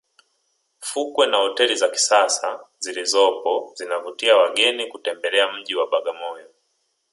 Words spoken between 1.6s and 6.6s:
za kisasa zilizopo zinavutia wageni kutembelea mji wa bagamoyo